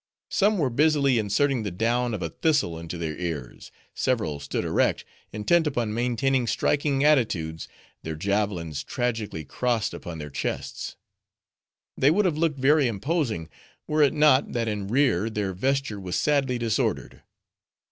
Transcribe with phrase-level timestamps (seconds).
[0.31, 3.71] Some were busily inserting the down of a thistle into their ears.
[3.93, 7.67] Several stood erect, intent upon maintaining striking attitudes;
[8.01, 10.95] their javelins tragically crossed upon their chests.
[11.95, 13.47] They would have looked very imposing,
[13.87, 17.21] were it not, that in rear their vesture was sadly disordered.